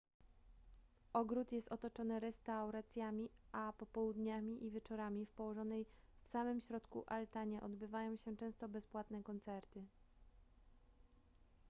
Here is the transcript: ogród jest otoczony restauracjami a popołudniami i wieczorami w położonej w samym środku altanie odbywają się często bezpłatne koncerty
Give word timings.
ogród 1.13 1.51
jest 1.51 1.71
otoczony 1.71 2.19
restauracjami 2.19 3.29
a 3.51 3.73
popołudniami 3.77 4.65
i 4.65 4.71
wieczorami 4.71 5.25
w 5.25 5.31
położonej 5.31 5.85
w 6.21 6.27
samym 6.27 6.61
środku 6.61 7.03
altanie 7.07 7.61
odbywają 7.61 8.15
się 8.17 8.37
często 8.37 8.69
bezpłatne 8.69 9.23
koncerty 9.23 9.85